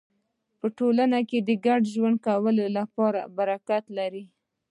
[0.59, 2.57] په ټولنه کې ګډ ژوند کول
[3.37, 4.23] برکت لري.